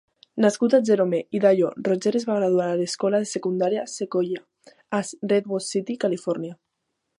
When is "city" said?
5.69-6.01